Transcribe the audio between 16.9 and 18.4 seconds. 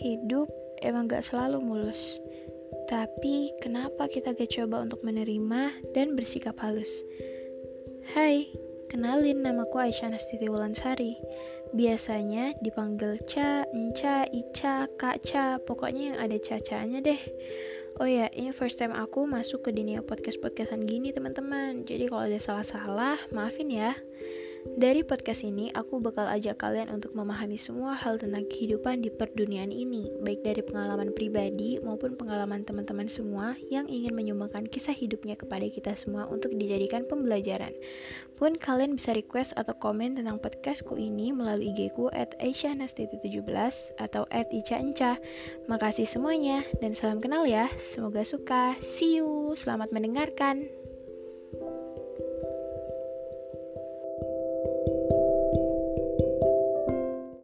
deh. Oh ya,